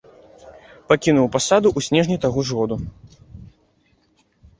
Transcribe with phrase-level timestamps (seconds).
[0.91, 2.79] Пакінуў пасаду ў снежні таго ж года.